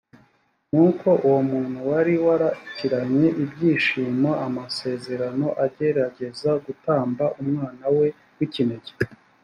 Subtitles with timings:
[0.71, 8.91] nuko uwo muntu wari warakiranye ibyishimo amasezerano agerageza gutamba umwana we w’ikinege